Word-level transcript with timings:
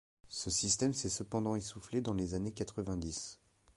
Ce 0.29 0.49
système 0.49 0.93
s'est 0.95 1.09
cependant 1.09 1.53
essouflé 1.55 2.01
dans 2.01 2.15
les 2.15 2.33
années 2.33 2.51
quatre-vingt-dix. 2.53 3.37